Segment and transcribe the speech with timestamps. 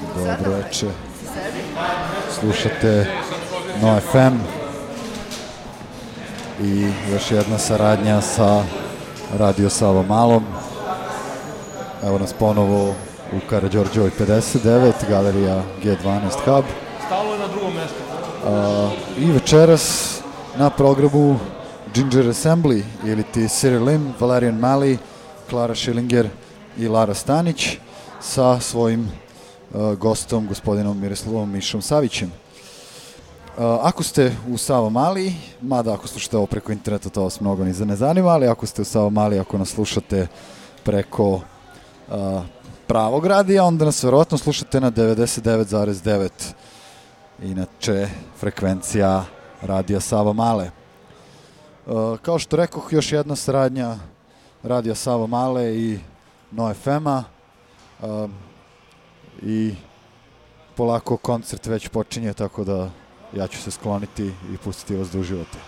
[0.00, 0.86] Dobro veče.
[2.40, 3.06] Slušate
[3.82, 4.36] No FM
[6.62, 8.62] i još jedna saradnja sa
[9.38, 10.44] Radio Savo Malom.
[12.06, 12.94] Evo nas ponovo
[13.32, 16.64] u Karadžorđevoj 59, galerija G12 Hub.
[17.06, 17.96] Stalo je na drugom mestu.
[18.44, 20.16] Uh, I večeras
[20.58, 21.38] na programu
[21.94, 24.98] Ginger Assembly ili ti Cyril Lim, Valerian Mali,
[25.50, 26.28] Klara Schillinger
[26.78, 27.78] i Lara Stanić
[28.20, 29.10] sa svojim
[29.98, 32.28] gostom, gospodinom Miroslavom Mišom Savićem.
[32.30, 37.64] Uh, ako ste u Savo Mali, mada ako slušate ovo preko interneta, to vas mnogo
[37.64, 40.26] ni ne zanima, ali ako ste u Savo Mali, ako nas slušate
[40.84, 41.42] preko uh,
[42.86, 46.30] pravog radija, onda nas verovatno slušate na 99,9
[47.42, 48.08] inače
[48.40, 49.24] frekvencija
[49.62, 50.70] radija Savo Male.
[52.22, 53.96] Kao što rekoh, još jedna saradnja
[54.62, 55.98] radija Savo Male i
[56.50, 57.24] No FM-a
[58.02, 58.30] uh,
[59.42, 59.74] i
[60.76, 62.90] polako koncert već počinje, tako da
[63.36, 65.58] ja ću se skloniti i pustiti vas da uživate.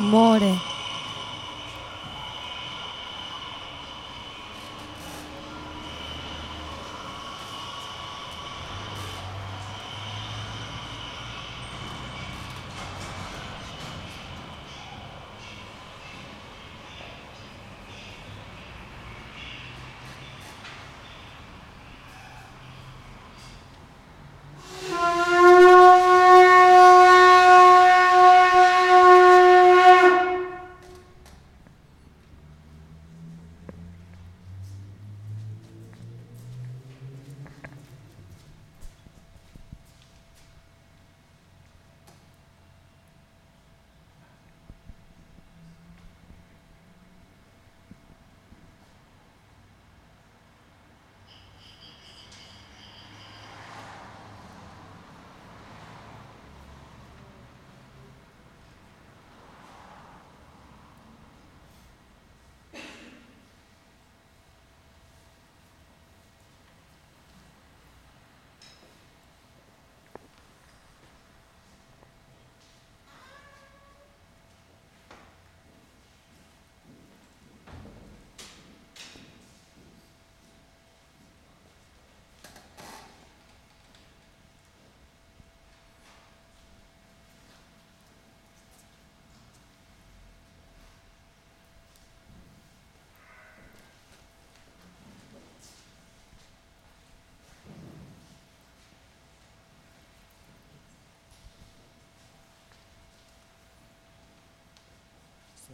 [0.00, 0.71] muore.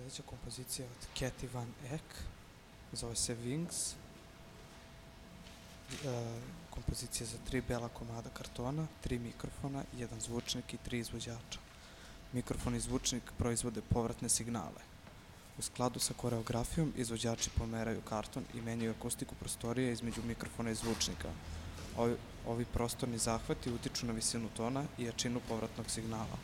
[0.09, 2.05] Sljedeća kompozicija od Cathy Van Eck,
[2.93, 3.93] zove se Wings.
[6.05, 11.59] E, kompozicija za tri bela komada kartona, tri mikrofona, jedan zvučnik i tri izvođača.
[12.33, 14.83] Mikrofon i zvučnik proizvode povratne signale.
[15.59, 21.29] U skladu sa koreografijom, izvođači pomeraju karton i menjaju akustiku prostorije između mikrofona i zvučnika.
[21.97, 26.39] Ovi, ovi prostorni zahvati utiču na visinu tona i jačinu povratnog signala.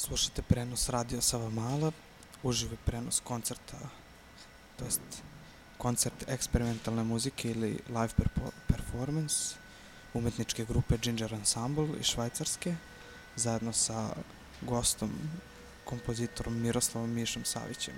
[0.00, 1.92] Slušate prenos Radio Savamala,
[2.42, 3.76] uživi prenos koncerta,
[4.78, 5.00] to jest
[5.78, 8.12] koncert eksperimentalne muzike ili live
[8.68, 9.54] performance
[10.14, 12.74] umetničke grupe Ginger Ensemble iz Švajcarske,
[13.36, 14.08] zajedno sa
[14.60, 15.10] gostom,
[15.84, 17.94] kompozitorom Miroslavom Mišom Savićem.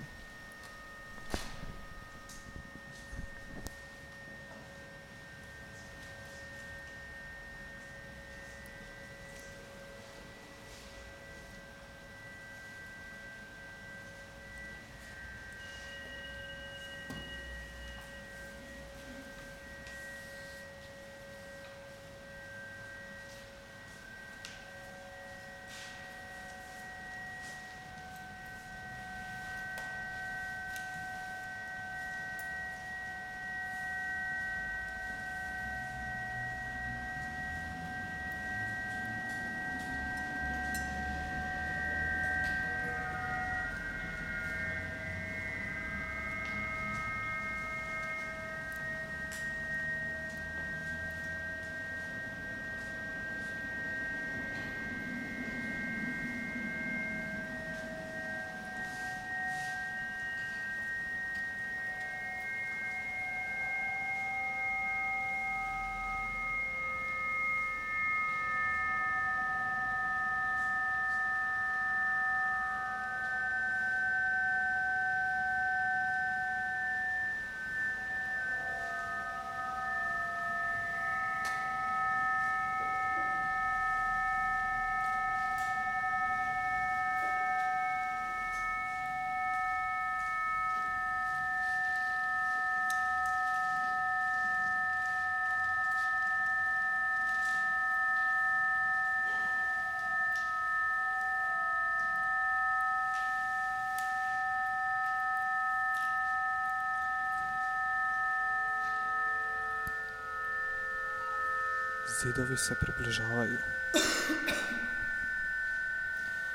[112.21, 113.57] Zidovi se približavaju.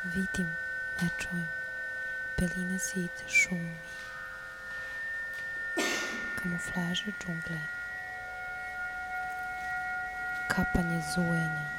[0.04, 0.46] Vidim,
[1.02, 1.48] ne čujem.
[2.38, 3.76] Belina zid šumi.
[6.42, 7.60] Kamuflaže džungle.
[10.48, 11.77] Kapanje zujenja.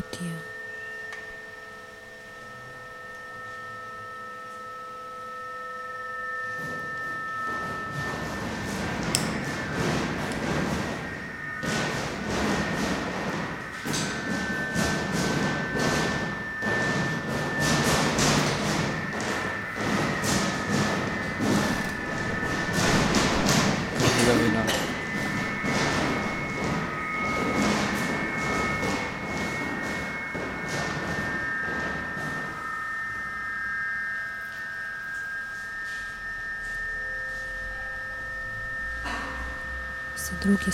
[0.00, 0.57] ディア
[40.38, 40.70] Sa druge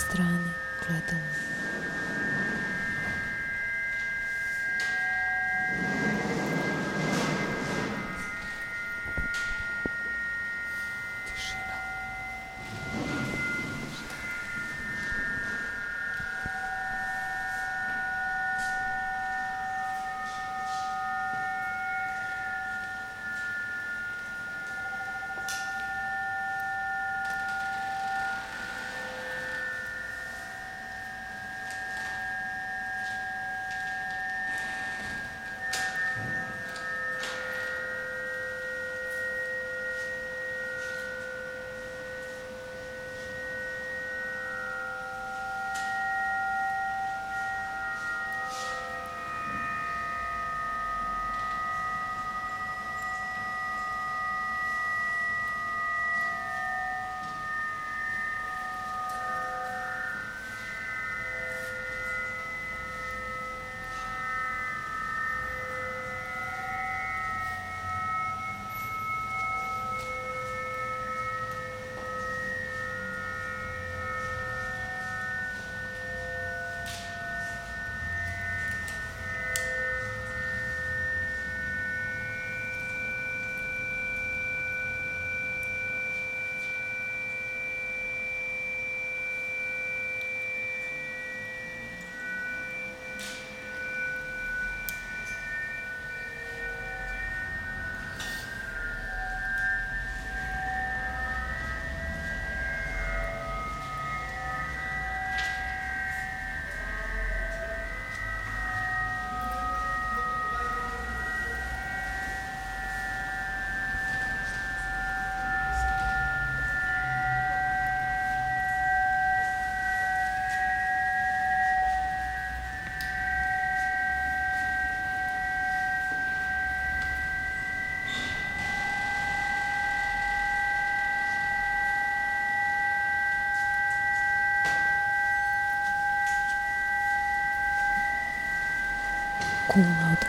[139.75, 140.23] kuulajad,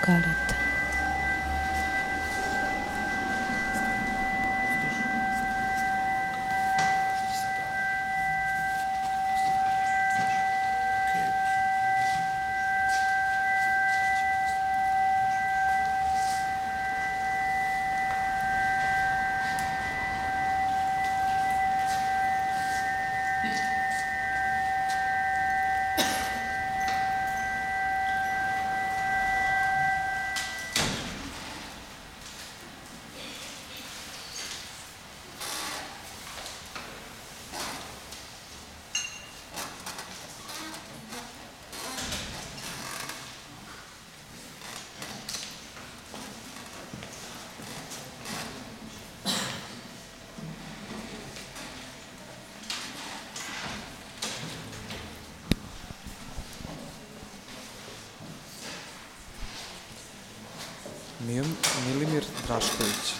[61.25, 63.13] Milimir Drašković,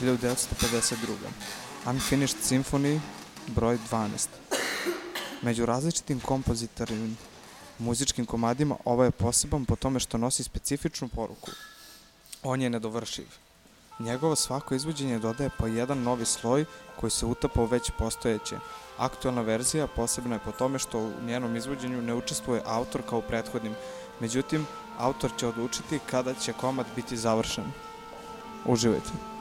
[0.00, 0.96] 1952.
[1.86, 3.00] Unfinished Symphony,
[3.46, 4.26] broj 12.
[5.42, 7.16] Među različitim kompozitornim
[7.78, 11.50] muzičkim komadima ovo je poseban po tome što nosi specifičnu poruku.
[12.42, 13.26] On je nedovršiv.
[13.98, 16.64] Njegovo svako izvođenje dodaje po jedan novi sloj
[17.00, 18.56] koji se utapa u već postojeće.
[18.98, 23.22] Aktualna verzija posebna je po tome što u njenom izvođenju ne učestvuje autor kao u
[23.22, 23.74] prethodnim.
[24.20, 24.66] Međutim,
[24.98, 27.64] autor će odlučiti kada će komad biti završen.
[28.64, 29.35] Uživajte.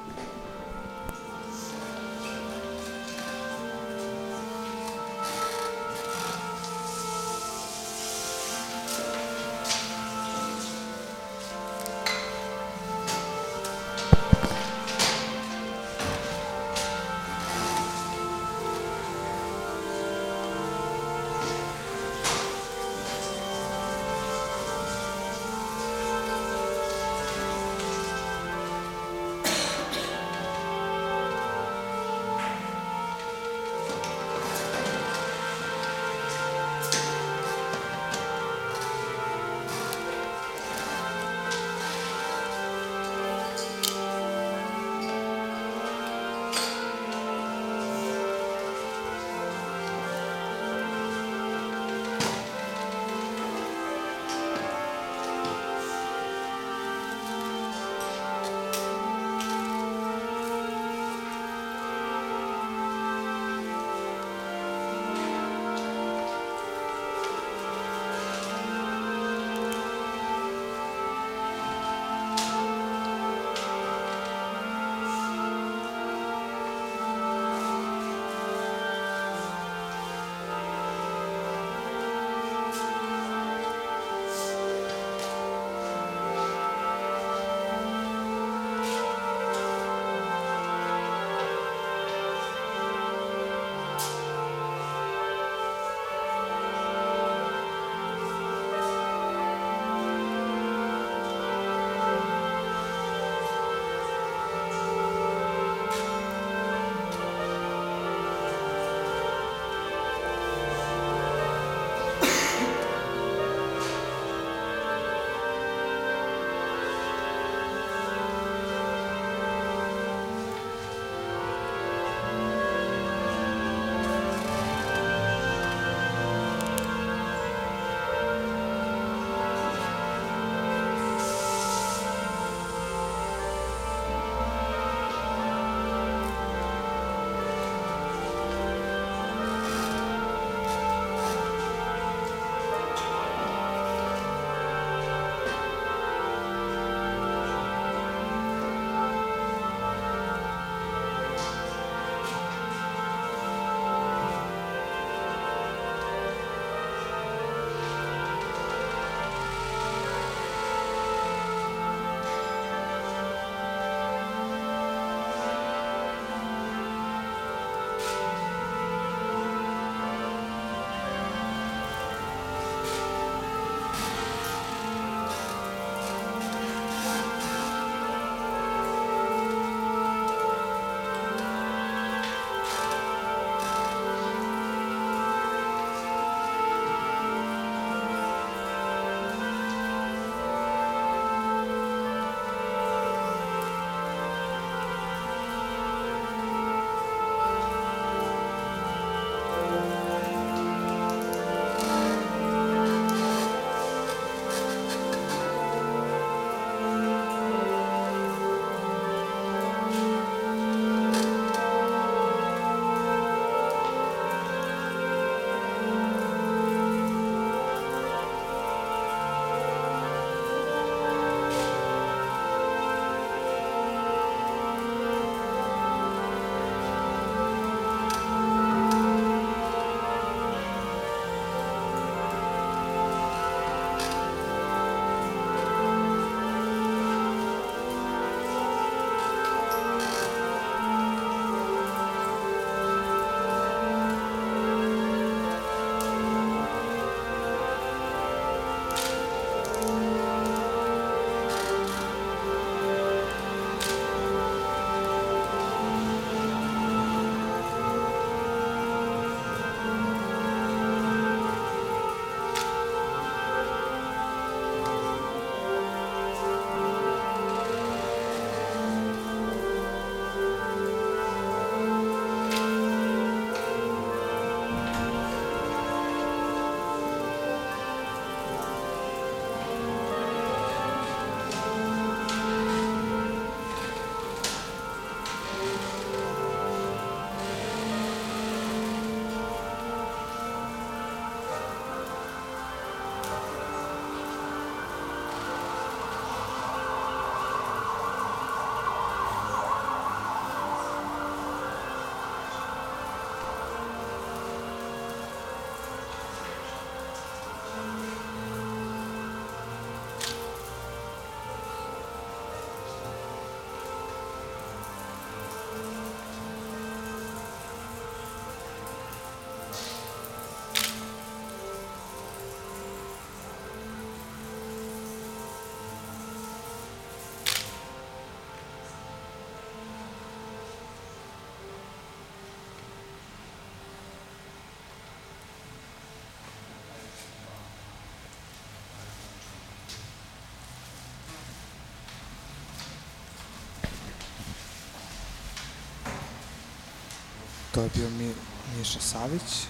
[347.75, 348.33] To je bio Mi,
[348.77, 349.67] Miša Savić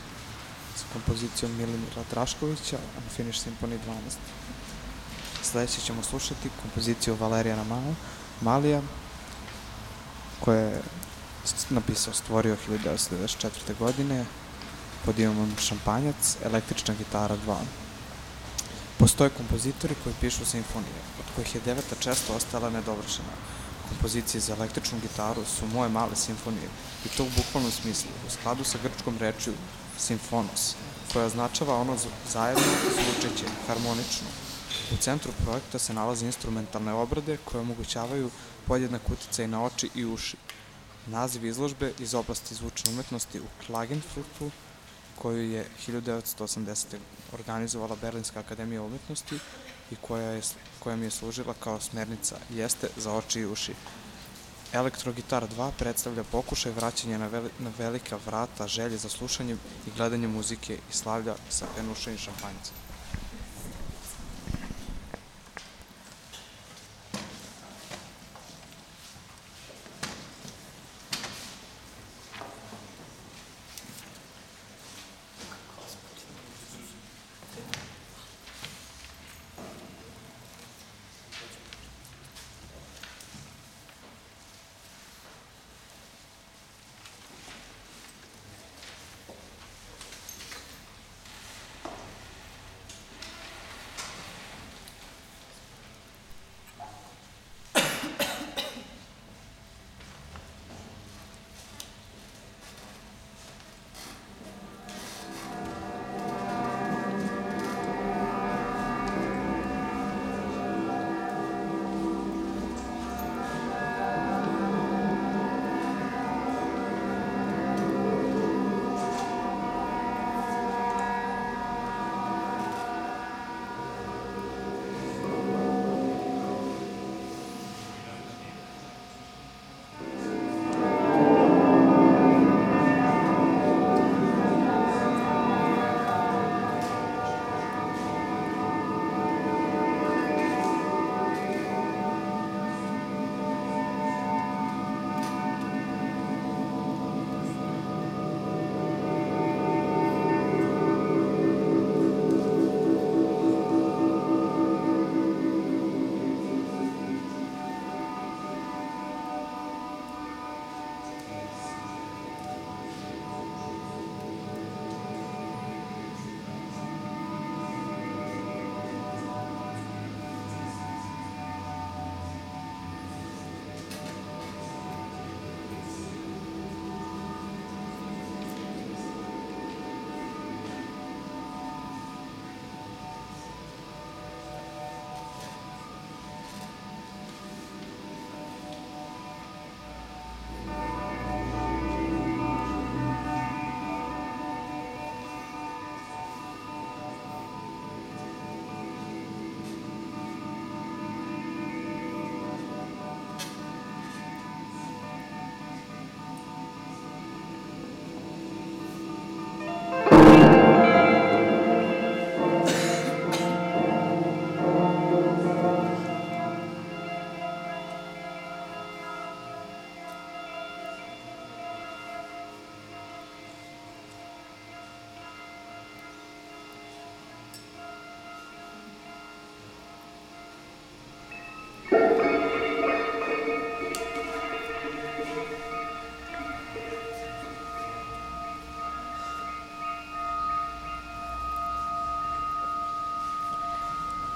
[0.75, 4.17] sa kompozicijom Milimira Draškovića Unfinished Symphony 12.
[5.43, 7.93] Sledeće ćemo slušati kompoziciju Valerijana Mal
[8.41, 8.81] Malija
[10.39, 10.81] koja je
[11.69, 13.49] napisao, stvorio 1994.
[13.79, 14.25] godine
[15.05, 17.57] pod imom Šampanjac, električna gitara 2.
[18.97, 23.54] Postoje kompozitori koji pišu simfonije, od kojih je deveta često ostala nedovršena.
[23.89, 26.69] Kompozicije za električnu gitaru su moje male simfonije
[27.05, 29.53] i to u bukvalnom smislu, u skladu sa grčkom rečju
[29.97, 30.75] simfonos,
[31.13, 31.97] koja označava ono
[32.31, 34.27] zajedno zvučeće, harmonično.
[34.93, 38.29] U centru projekta se nalaze instrumentalne obrade koje omogućavaju
[38.67, 40.37] podjednak uticaj na oči i uši.
[41.07, 44.51] Naziv izložbe iz oblasti zvučne umetnosti u Klagenfurtu
[45.15, 46.97] koju je 1980.
[47.33, 49.39] organizovala Berlinska akademija umetnosti
[49.91, 50.41] i koja, je,
[50.85, 53.73] koja mi je služila kao smernica jeste za oči i uši.
[54.73, 60.31] Elektrogitar 2 predstavlja pokušaj vraćanja na, veli, na velika vrata želje za slušanjem i gledanjem
[60.31, 62.84] muzike i slavlja sa penušenim šampanjcem.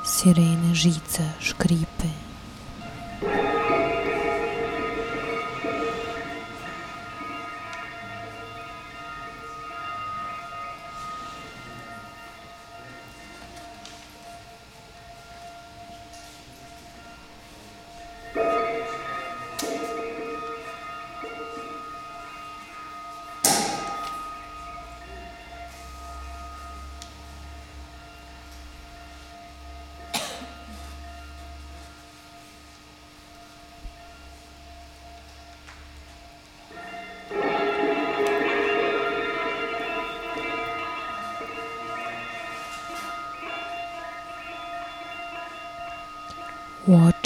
[0.10, 2.10] сирены, жица, шкрипы.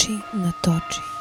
[0.04, 1.13] U oči natoči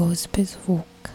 [0.00, 1.12] Gozbe zvuka.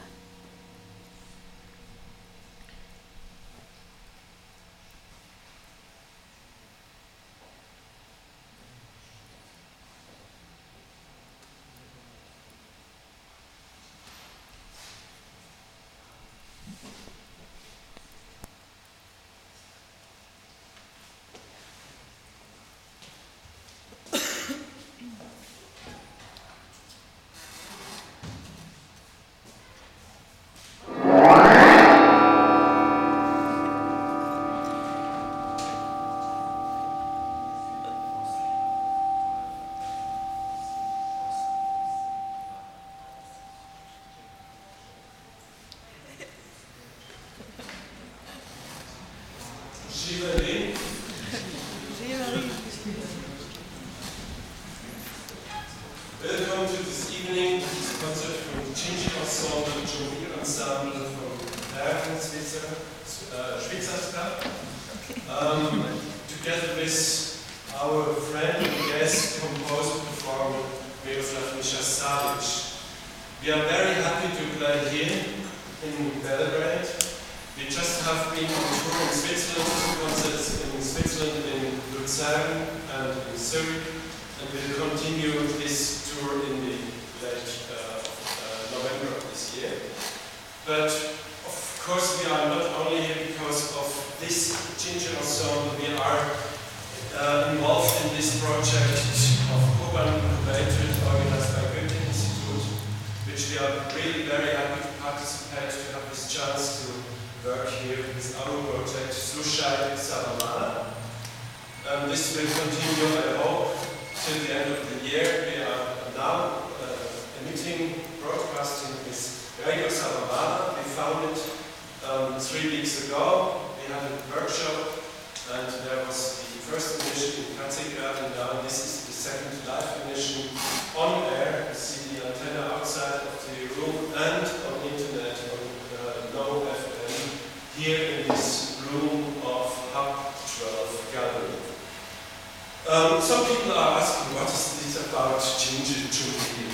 [143.25, 146.69] Some people are asking what is this about ginger jubilee?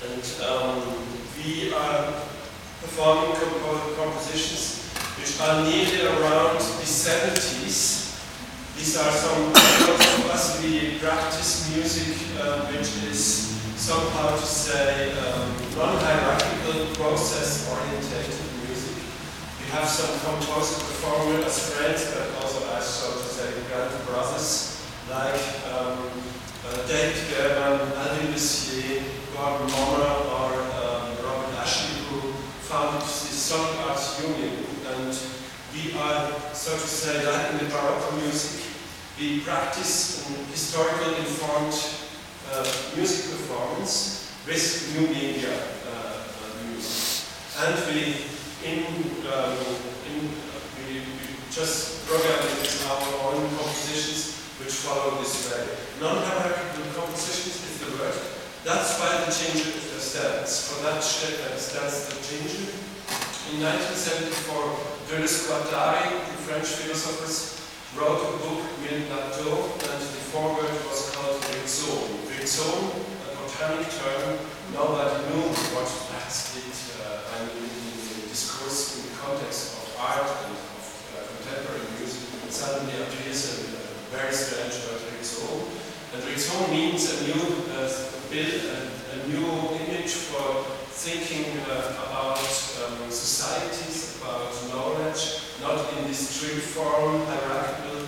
[0.00, 0.80] And um,
[1.36, 2.08] we are
[2.80, 4.88] performing compo- compositions
[5.20, 8.16] which are nearly around the 70s.
[8.80, 15.12] These are some most of us we practice music uh, which is somehow to say
[15.20, 18.24] um, non-hierarchical process oriented
[18.64, 19.04] music.
[19.60, 24.72] We have some composer performer as friends, but also as so to say grand brothers
[25.10, 25.40] like
[25.72, 26.10] um,
[26.68, 29.02] uh, David German, Alvin Lucier,
[29.34, 32.32] Gordon Moore, or um, Robert Ashley, who
[32.62, 34.64] founded the Sonic Arts Union.
[34.86, 35.18] And
[35.74, 38.64] we are, so to say, like in the Baroque music,
[39.18, 41.74] we practice historical informed
[42.52, 42.64] uh,
[42.96, 47.26] music performance with new media uh, uh, music.
[47.58, 48.16] And we,
[48.64, 48.84] in,
[49.32, 49.56] um,
[50.08, 50.30] in
[50.86, 55.64] we, we just program it with our own compositions which follow this way.
[56.00, 58.18] Non-hierarchical compositions is the word.
[58.64, 60.68] That's why the change stands.
[60.68, 62.68] For that uh, stands the change.
[63.50, 67.58] In 1974, Deleuze Guattari, the French philosophers,
[67.96, 72.08] wrote a book, Mille Plateau, and the foreword was called Rhizome.
[72.28, 72.92] Rhizome,
[73.24, 74.38] a botanic term,
[74.72, 76.72] nobody knew what that did.
[77.02, 81.88] Uh, I mean, in the discourse, in the context of art and of uh, contemporary
[81.98, 83.81] music, suddenly appears in uh,
[84.12, 85.64] very strange word rhizome.
[86.12, 87.42] And rhizome means a new
[87.72, 87.88] uh,
[88.28, 88.78] build, a,
[89.12, 89.48] a new
[89.88, 92.38] image for thinking uh, about
[92.84, 98.04] um, societies, about knowledge, not in this tree form, hierarchical.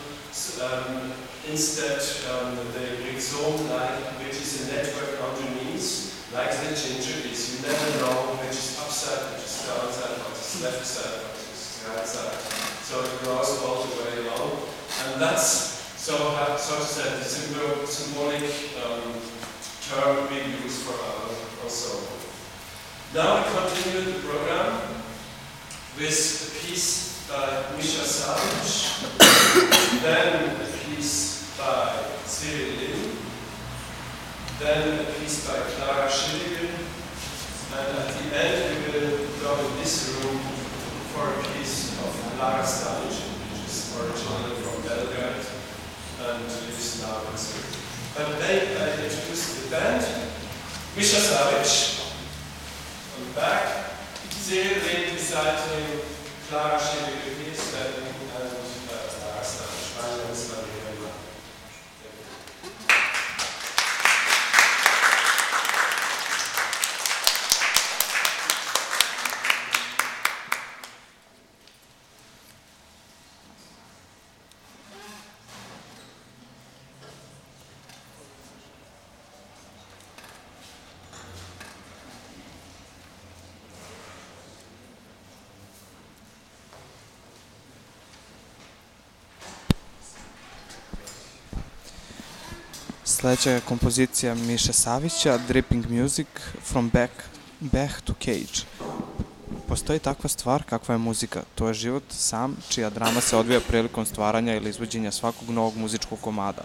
[0.61, 1.13] Um,
[1.49, 2.01] instead,
[2.31, 7.57] um, the rhizome, like, which is a network underneath, like the ginger is.
[7.57, 11.87] You never know which is upside, which is downside, what is left side, what is
[11.89, 12.37] right side.
[12.85, 14.69] So it grows all the way along.
[15.07, 15.74] And that's
[16.05, 18.45] so, uh, so to say, the symbol, symbolic
[18.85, 19.09] um,
[19.89, 21.33] term we used for our
[21.65, 22.13] ensemble.
[23.15, 24.83] Now we continue the program
[25.97, 29.01] with a piece by Misha Savage,
[30.03, 33.17] then a piece by Cyril Lin,
[34.61, 36.69] then a piece by Clara Schilligen,
[37.81, 40.37] and at the end we will go in this room
[41.17, 45.64] for a piece of Lara Stanic, which is originally from Belgrade
[46.27, 47.37] and lives now in
[48.41, 50.01] they uh, introduced the band,
[50.97, 52.01] Misha Savage,
[53.19, 53.93] on the back,
[54.31, 56.01] Cyril Lind deciding,
[56.49, 57.21] Clara Schilling
[58.41, 58.84] and
[93.25, 96.27] Sledeća je kompozicija Miše Savića, Dripping Music
[96.63, 97.13] from Back,
[97.61, 98.69] Back to Cage.
[99.69, 101.43] Postoji takva stvar kakva je muzika.
[101.55, 106.21] To je život sam, čija drama se odvija prilikom stvaranja ili izvođenja svakog novog muzičkog
[106.21, 106.65] komada.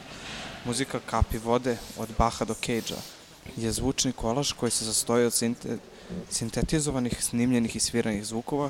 [0.66, 3.00] Muzika kapi vode od Baha do Cage-a
[3.58, 5.78] je zvučni kolaž koji se sastoji od sinte,
[6.30, 8.70] sintetizovanih, snimljenih i sviranih zvukova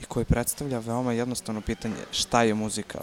[0.00, 2.98] i koji predstavlja veoma jednostavno pitanje šta je muzika.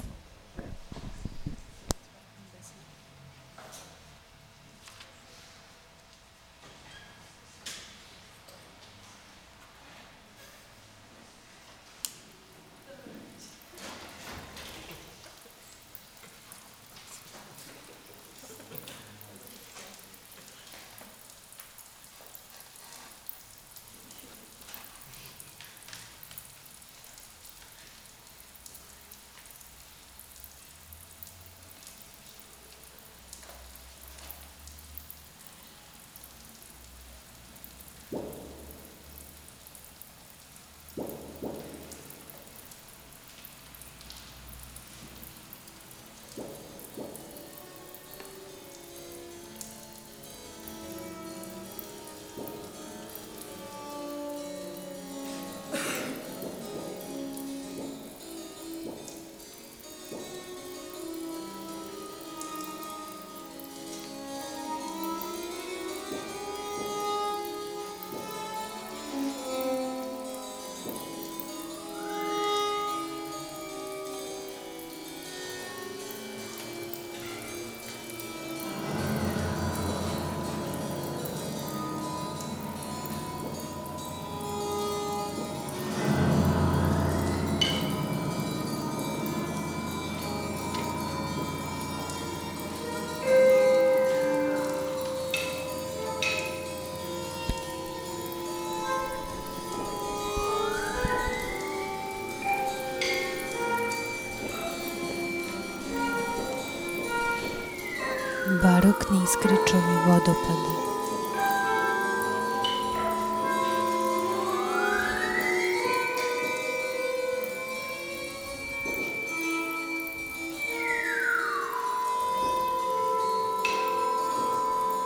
[108.45, 110.75] Barokni iskričovi vodopadi.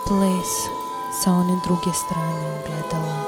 [0.07, 0.67] Ples
[1.23, 3.18] sa one druge strane ogledala.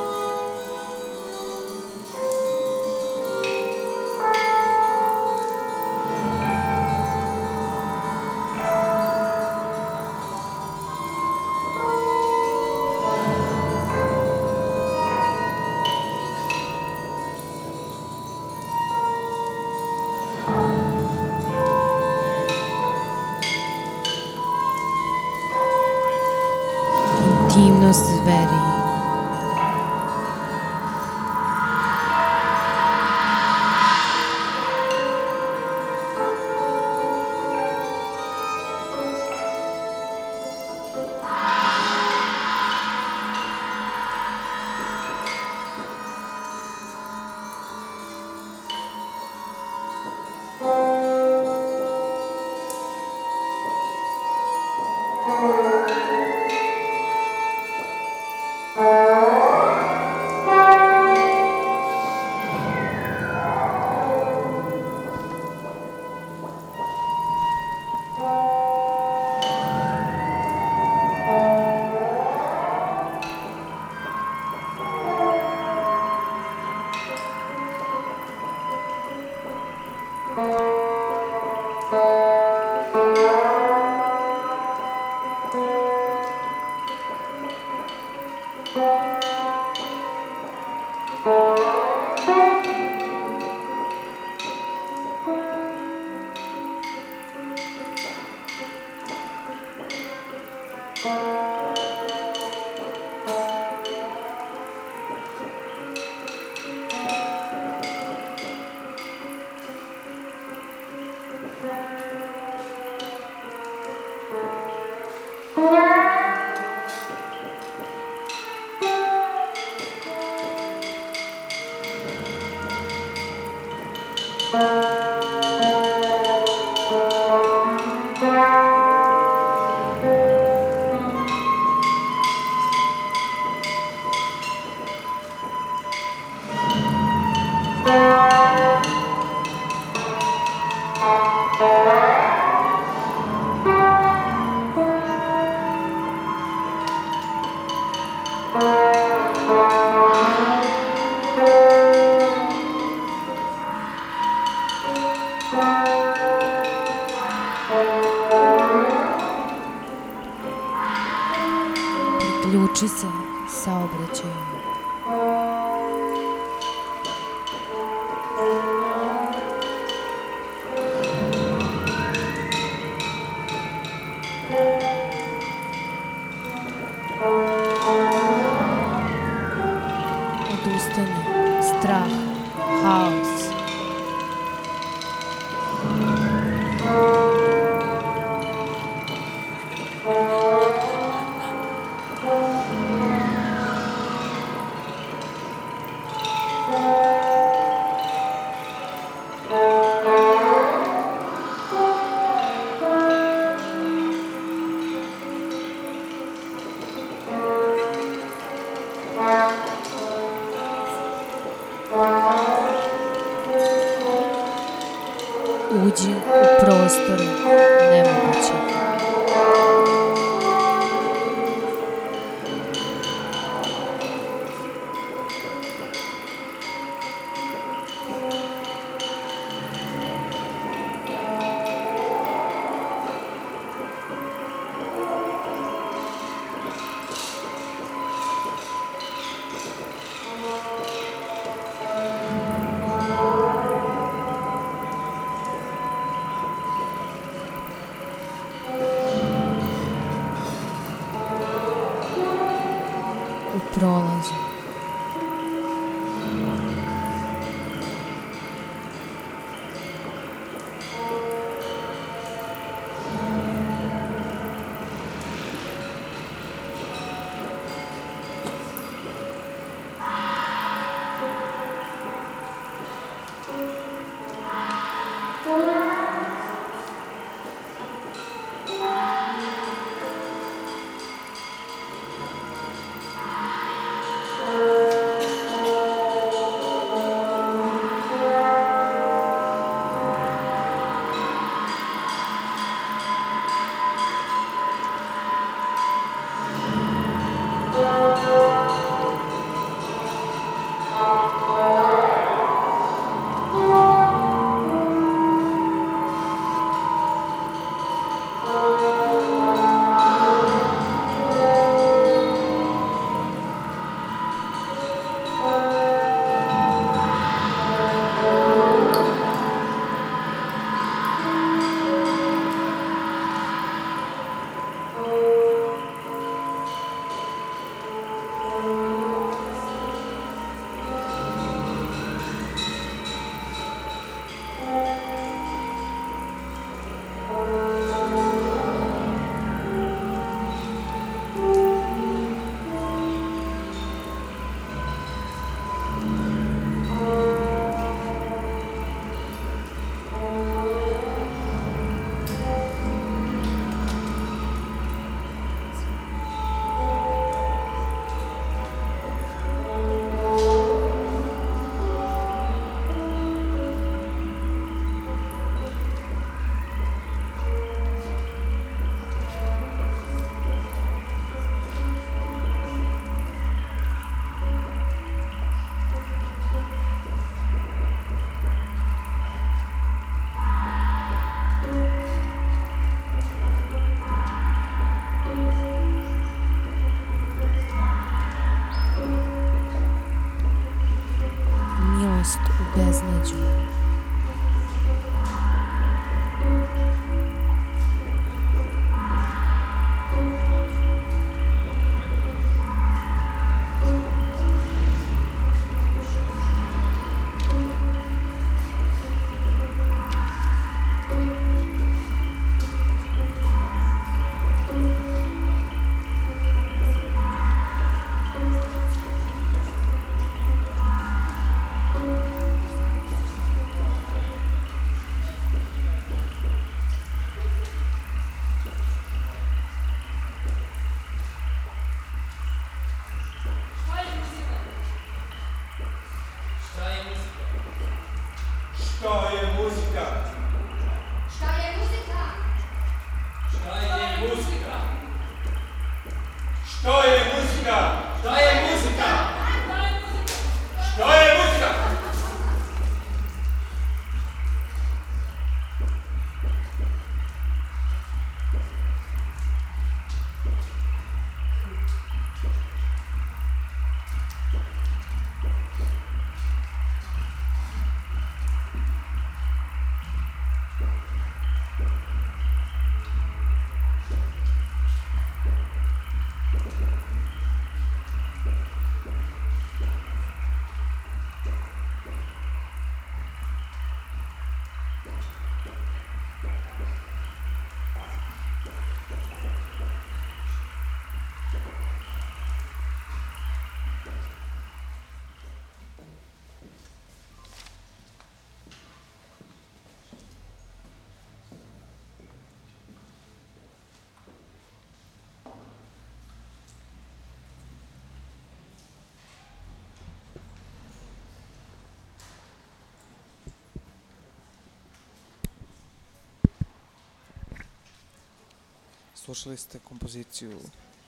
[519.25, 520.59] Slušali ste kompoziciju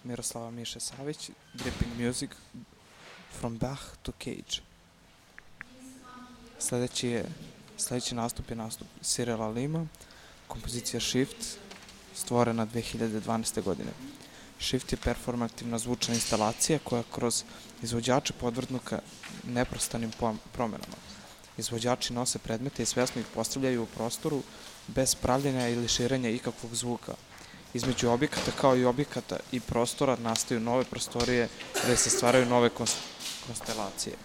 [0.03, 2.29] Miroslava Miše Savić, Dripping Music,
[3.39, 4.61] From Bach to Cage.
[6.59, 7.25] Sledeći je,
[7.77, 9.87] sledeći nastup je nastup Cyrila Lima,
[10.47, 11.57] kompozicija Shift,
[12.15, 13.61] stvorena 2012.
[13.61, 13.91] godine.
[14.59, 17.43] Shift je performativna zvučna instalacija koja kroz
[17.83, 18.99] izvođače podvrnuka
[19.43, 20.11] neprostanim
[20.51, 20.97] promenama.
[21.57, 24.43] Izvođači nose predmete i svesno ih postavljaju u prostoru
[24.87, 27.13] bez pravljenja ili širenja ikakvog zvuka.
[27.73, 31.47] Između objekata kao i objekata i prostora nastaju nove prostorije
[31.83, 32.97] gde se stvaraju nove kons-
[33.47, 34.15] konstelacije.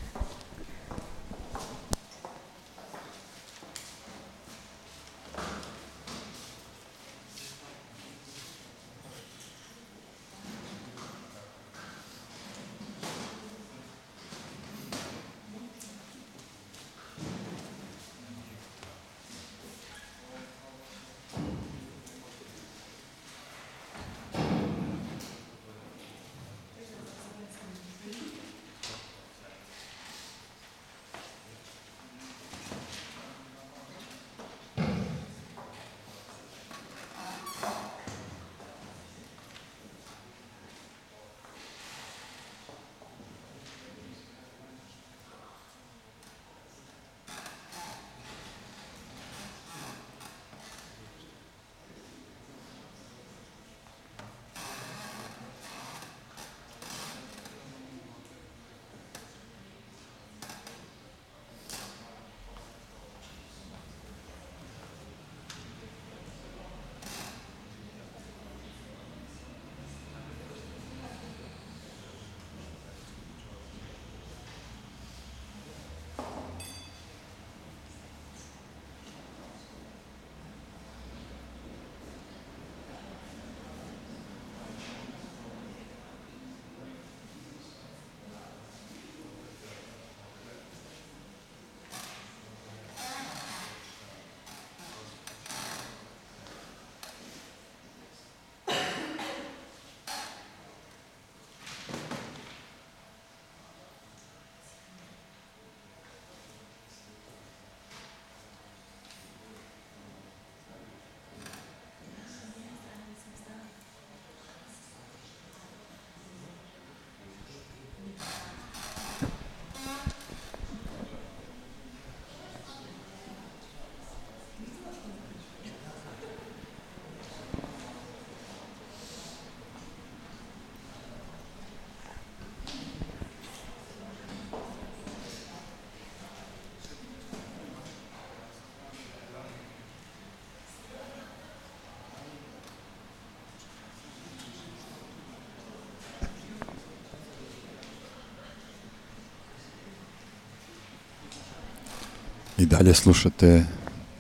[152.59, 153.65] I dalje slušate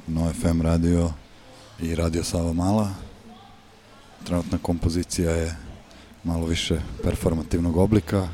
[0.06, 1.12] No FM radio
[1.80, 2.90] i radio Sava Mala.
[4.24, 5.56] Trenutna kompozicija je
[6.24, 8.28] malo više performativnog oblika,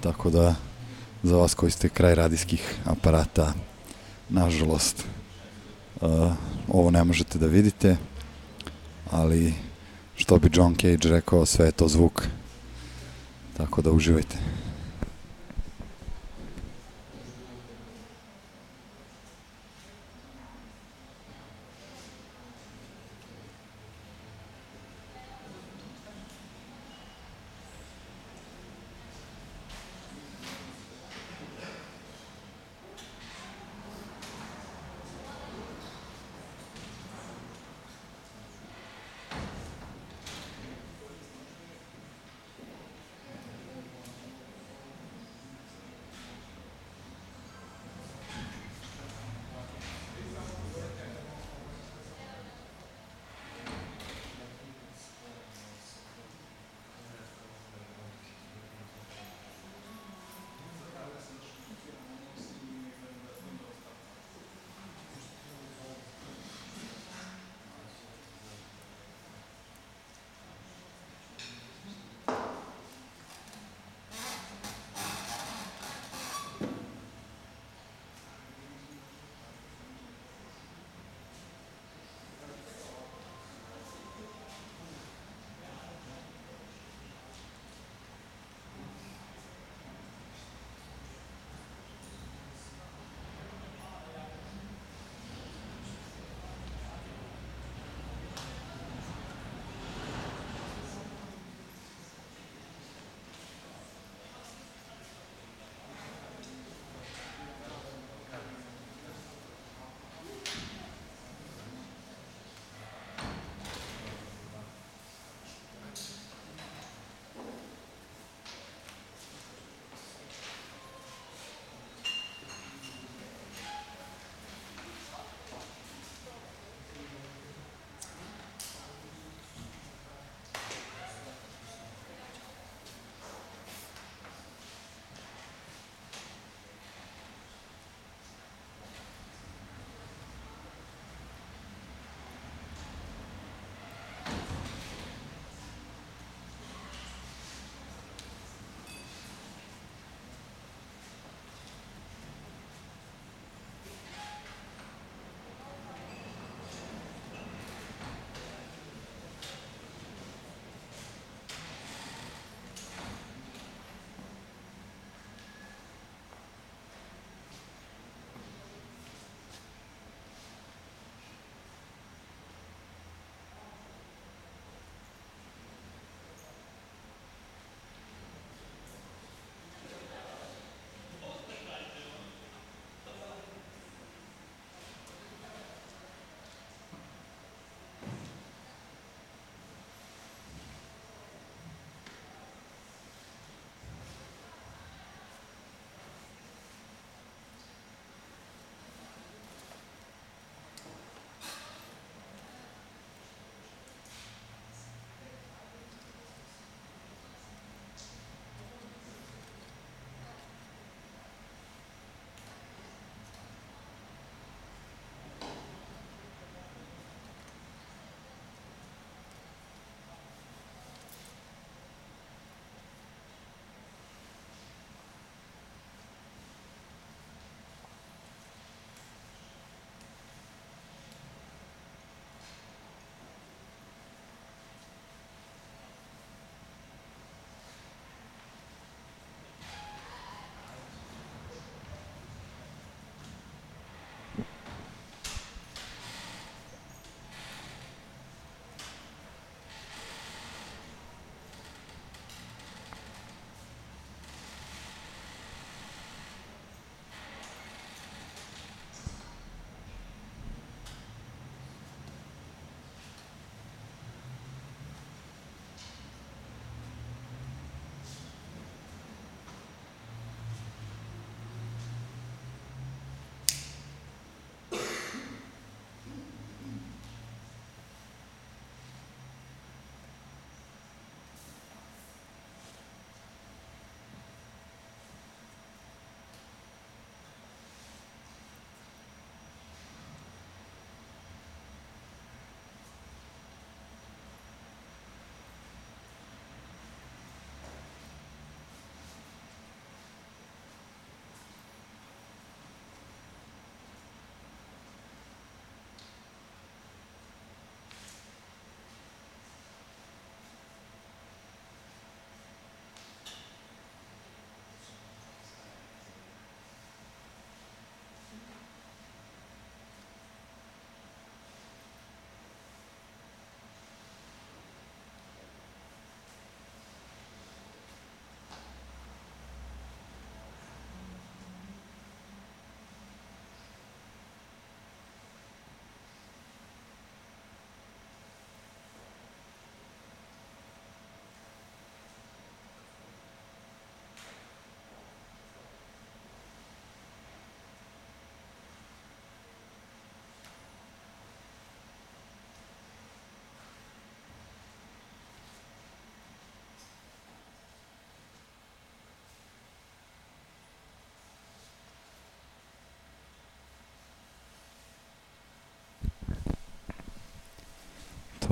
[0.00, 0.54] tako da
[1.22, 3.52] za vas koji ste kraj radijskih aparata,
[4.28, 5.04] nažalost,
[6.00, 6.32] uh,
[6.68, 7.96] ovo ne možete da vidite,
[9.10, 9.54] ali
[10.16, 12.22] što bi John Cage rekao, sve je to zvuk.
[13.56, 14.36] Tako da uživajte.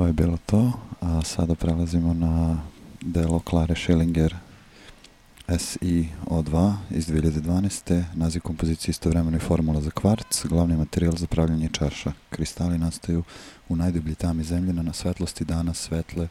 [0.03, 2.59] To je bilo to, a sada prelazimo na
[3.01, 4.35] delo Klare Schillinger
[5.49, 8.05] SiO2 iz 2012.
[8.15, 12.13] Naziv kompozicije istovremeno i formula za kvarc, glavni materijal za pravljanje čaša.
[12.31, 13.23] Kristali nastaju
[13.69, 16.29] u najdublji tami zemljina na svetlosti dana svetle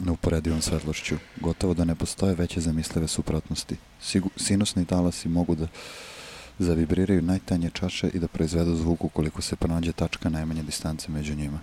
[0.00, 1.16] neuporedivom svetlošću.
[1.40, 3.76] Gotovo da ne postoje veće zamislive suprotnosti.
[4.00, 5.66] Sigu, sinusni talasi mogu da
[6.58, 11.60] zavibriraju najtanje čaše i da proizvedu zvuk ukoliko se pronađe tačka najmanje distance među njima.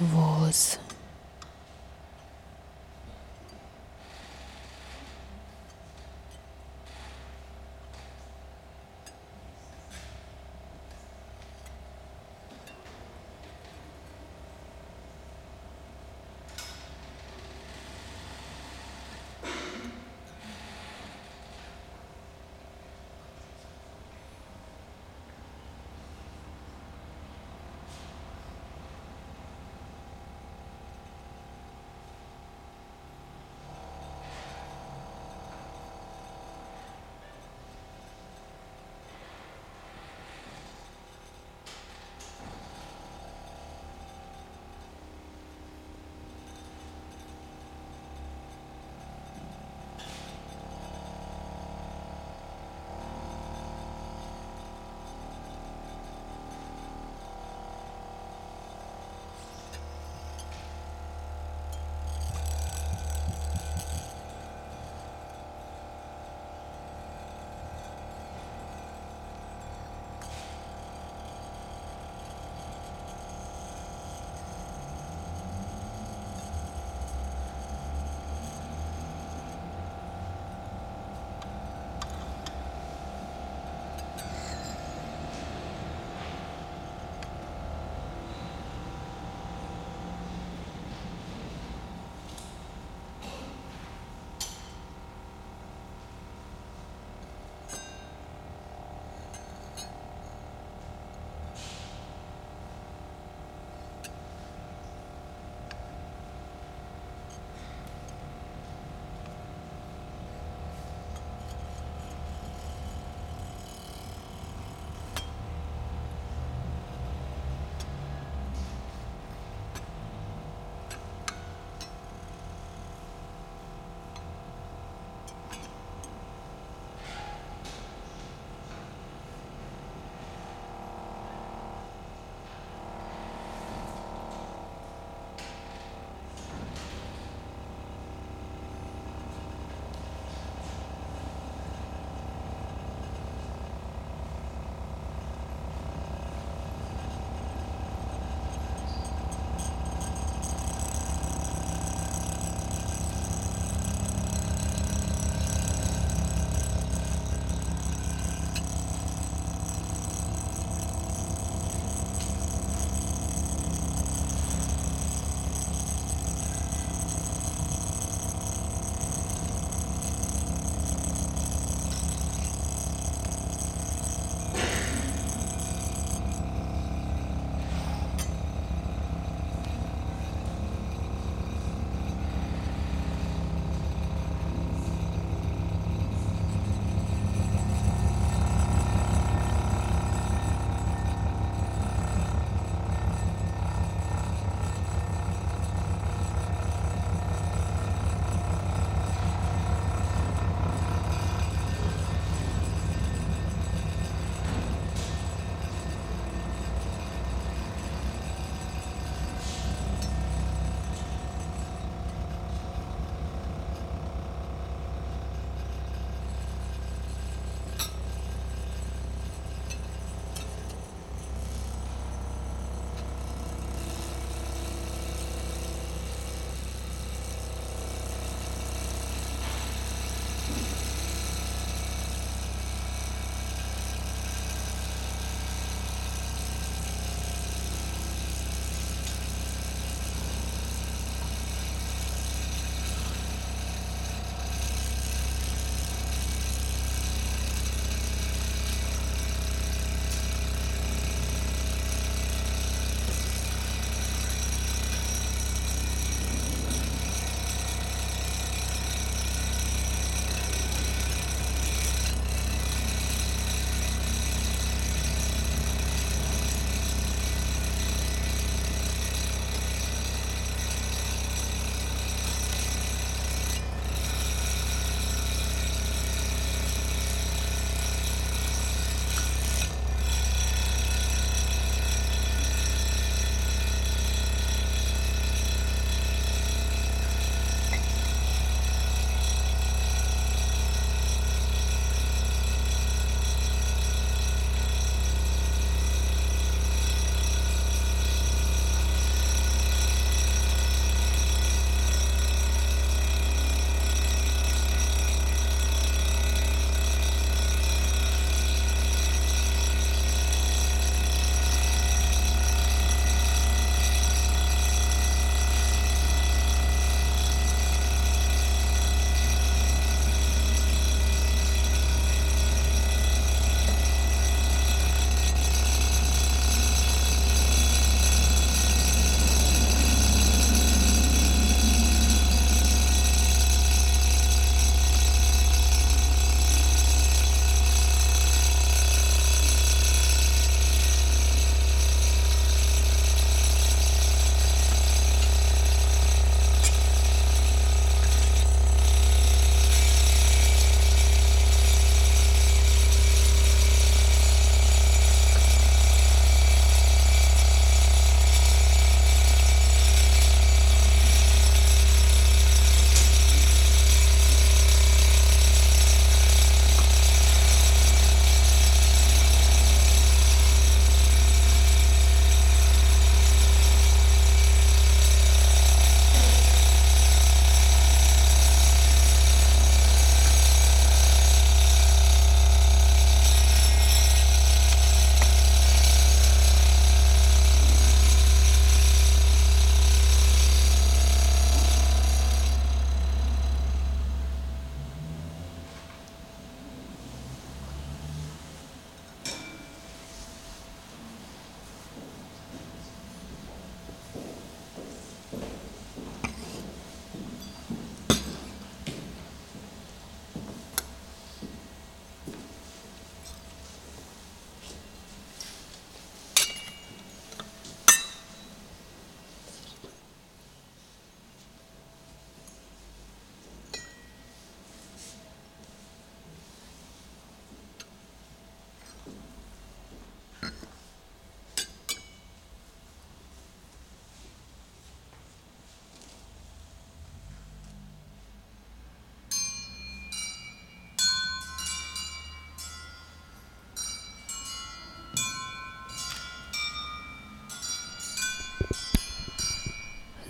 [0.00, 0.83] Was.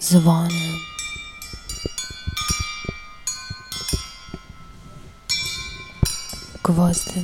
[0.05, 0.73] जबान है
[6.65, 7.21] को वास्ते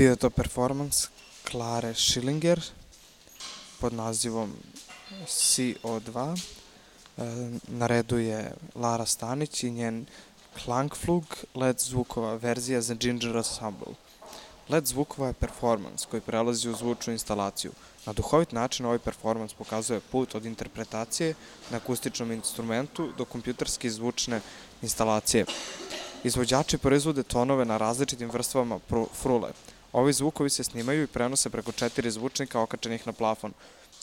[0.00, 1.08] Bio je to performans
[1.50, 2.60] Klare Schillinger
[3.80, 4.52] pod nazivom
[5.26, 6.40] CO2.
[7.18, 7.22] E,
[7.68, 10.06] Na redu je Lara Stanić i njen
[10.64, 11.24] Klangflug
[11.54, 13.92] LED zvukova verzija za Ginger Ensemble.
[14.68, 17.72] LED zvukova je performans koji prelazi u zvučnu instalaciju.
[18.06, 21.34] Na duhovit način ovaj performans pokazuje put od interpretacije
[21.70, 24.40] na akustičnom instrumentu do kompjuterske zvučne
[24.82, 25.44] instalacije.
[26.24, 28.78] Izvođači proizvode tonove na različitim vrstvama
[29.22, 29.50] frule.
[29.92, 33.52] Ovi zvukovi se snimaju i prenose preko četiri zvučnika okačenih na plafon.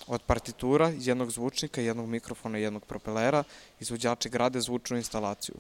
[0.08, 3.44] Od partitura, jednog zvučnika, jednog mikrofona i jednog propelera,
[3.80, 5.56] izvođači grade zvučnu instalaciju.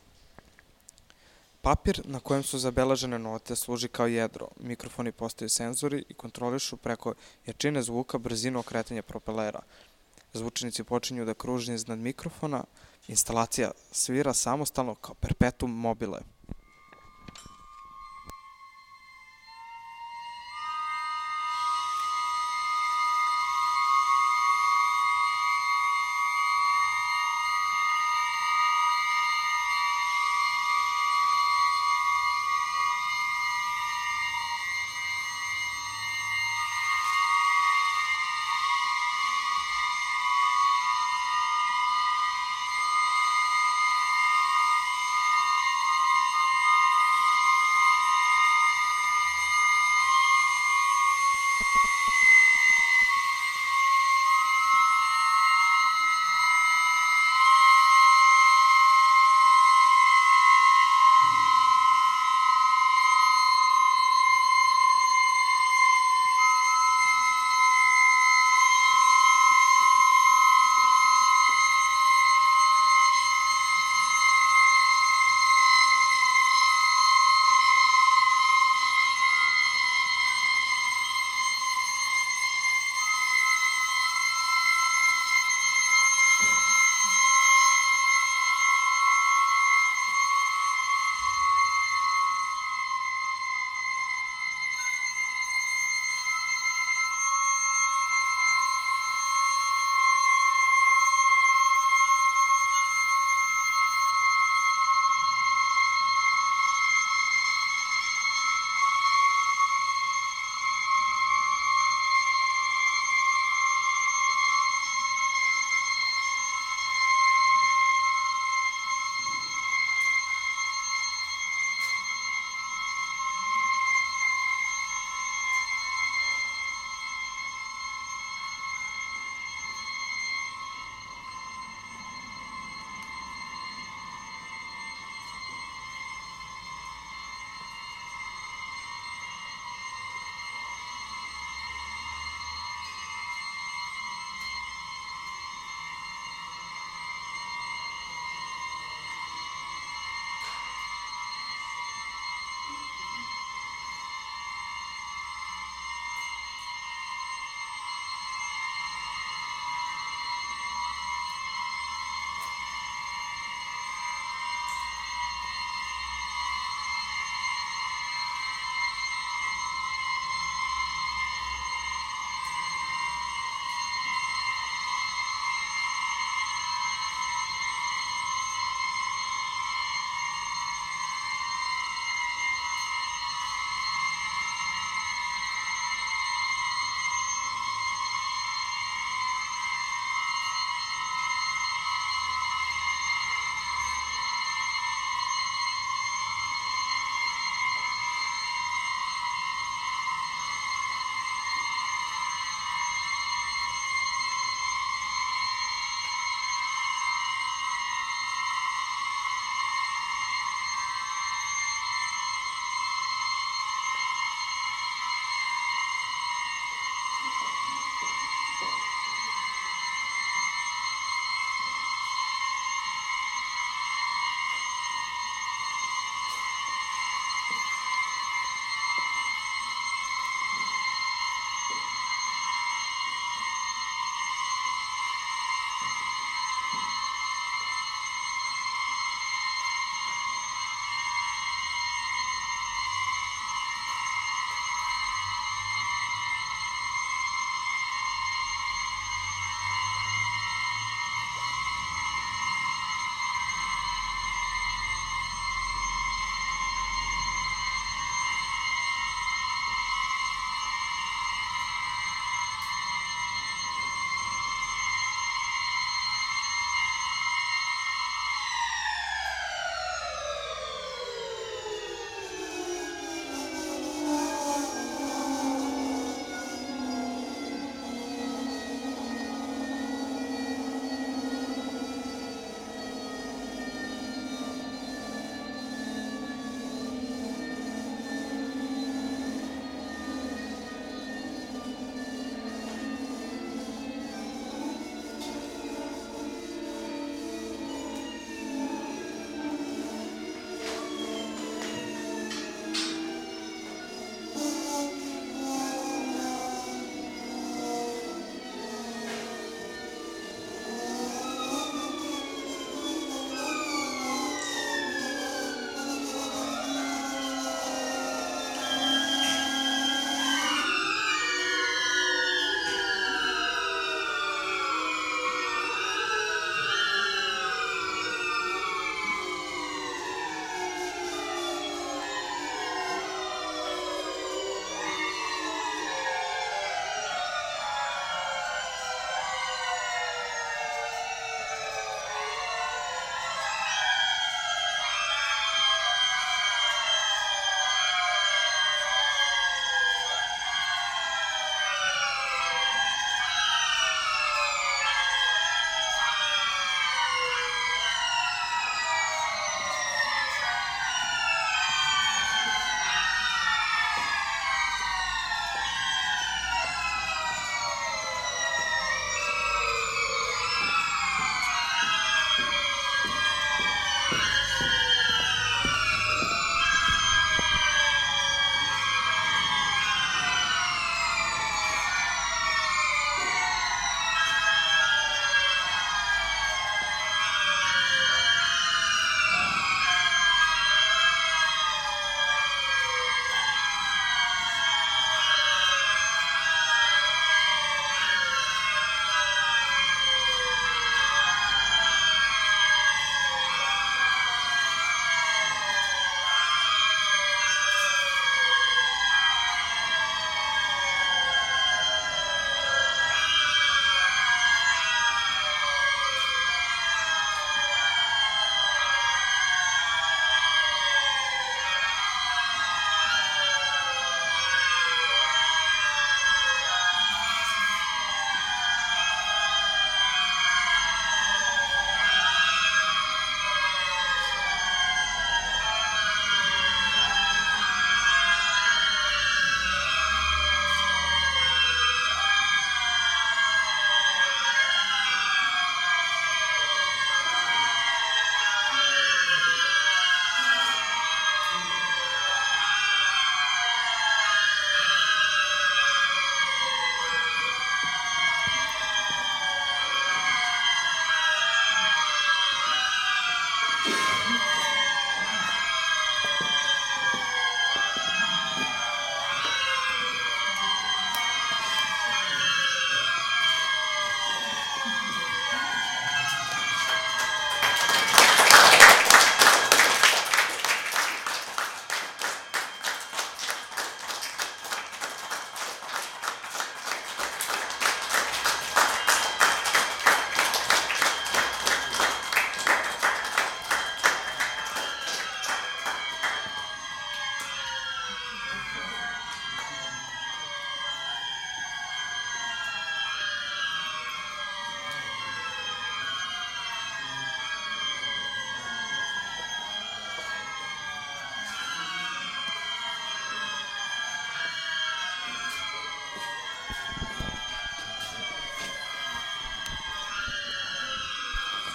[1.61, 4.47] Papir na kojem su zabeležene note služi kao jedro.
[4.59, 7.13] Mikrofoni postaju senzori i kontrolišu preko
[7.45, 9.59] jačine zvuka brzinu okretanja propelera.
[10.33, 12.63] Zvučnici počinju da kruže iznad mikrofona,
[13.07, 16.19] instalacija svira samostalno kao perpetuum mobile.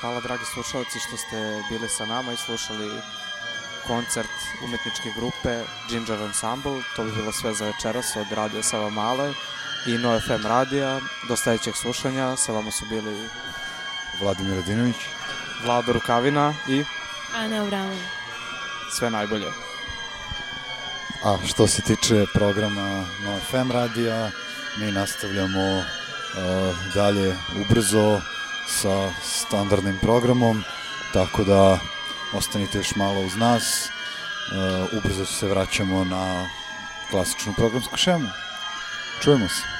[0.02, 2.90] Hvala dragi slušalci što ste bili sa nama i slušali
[3.86, 6.82] koncert umetničke grupe Ginger Ensemble.
[6.96, 9.34] To bi bilo sve za večeras od Radio Sava Male
[9.86, 11.00] i No FM radija.
[11.28, 12.36] Do sledećeg slušanja.
[12.36, 13.28] Sa vama su bili
[14.20, 14.96] Vladimir Radinović.
[15.64, 16.84] Vlado Rukavina i
[17.36, 18.02] Ana Abramović.
[18.98, 19.52] sve najbolje.
[21.24, 24.30] A što se tiče programa na FM radija,
[24.78, 25.84] mi nastavljamo uh,
[26.94, 28.20] dalje ubrzo
[28.68, 29.10] sa
[29.52, 30.64] standardnim programom,
[31.12, 31.78] tako da
[32.34, 33.88] ostanite još malo uz nas.
[33.88, 36.48] Uh, ubrzo se vraćamo na
[37.10, 38.28] klasičnu programsku šemu.
[39.22, 39.71] Čujemo se.